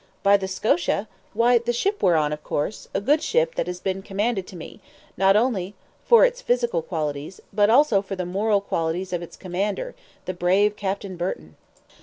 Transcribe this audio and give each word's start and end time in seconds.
"By 0.23 0.35
the 0.35 0.47
SCOTIA? 0.47 1.07
Why, 1.35 1.59
the 1.59 1.71
ship 1.71 2.01
we're 2.01 2.15
on, 2.15 2.33
of 2.33 2.43
course 2.43 2.89
a 2.91 2.99
good 2.99 3.21
ship 3.21 3.53
that 3.53 3.67
has 3.67 3.79
been 3.79 4.01
commended 4.01 4.47
to 4.47 4.55
me, 4.55 4.81
not 5.15 5.35
only 5.35 5.75
for 6.03 6.25
its 6.25 6.41
physical 6.41 6.81
qualities, 6.81 7.39
but 7.53 7.69
also 7.69 8.01
for 8.01 8.15
the 8.15 8.25
moral 8.25 8.61
qualities 8.61 9.13
of 9.13 9.21
its 9.21 9.37
commander, 9.37 9.93
the 10.25 10.33
brave 10.33 10.75
Captain 10.75 11.17
Burton. 11.17 11.55